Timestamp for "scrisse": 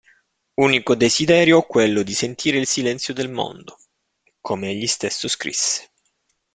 5.27-5.91